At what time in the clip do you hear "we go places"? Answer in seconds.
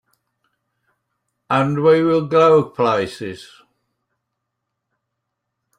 2.23-3.47